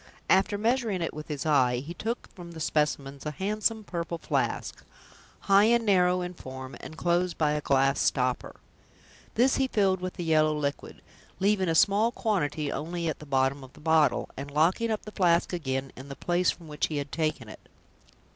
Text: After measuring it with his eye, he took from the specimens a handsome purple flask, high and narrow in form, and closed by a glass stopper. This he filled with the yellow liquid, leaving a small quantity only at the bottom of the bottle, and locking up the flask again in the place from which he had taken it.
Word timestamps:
After 0.31 0.57
measuring 0.57 1.03
it 1.03 1.13
with 1.13 1.27
his 1.27 1.45
eye, 1.45 1.75
he 1.77 1.93
took 1.93 2.27
from 2.33 2.53
the 2.53 2.59
specimens 2.59 3.23
a 3.23 3.29
handsome 3.29 3.83
purple 3.83 4.17
flask, 4.17 4.83
high 5.41 5.65
and 5.65 5.85
narrow 5.85 6.21
in 6.21 6.33
form, 6.33 6.75
and 6.79 6.97
closed 6.97 7.37
by 7.37 7.51
a 7.51 7.61
glass 7.61 7.99
stopper. 8.01 8.55
This 9.35 9.57
he 9.57 9.67
filled 9.67 10.01
with 10.01 10.15
the 10.15 10.23
yellow 10.23 10.57
liquid, 10.57 11.03
leaving 11.39 11.69
a 11.69 11.75
small 11.75 12.11
quantity 12.11 12.71
only 12.71 13.07
at 13.09 13.19
the 13.19 13.27
bottom 13.27 13.63
of 13.63 13.73
the 13.73 13.79
bottle, 13.79 14.27
and 14.35 14.49
locking 14.49 14.89
up 14.89 15.03
the 15.03 15.11
flask 15.11 15.53
again 15.53 15.91
in 15.95 16.09
the 16.09 16.15
place 16.15 16.49
from 16.49 16.67
which 16.67 16.87
he 16.87 16.97
had 16.97 17.11
taken 17.11 17.47
it. 17.47 17.69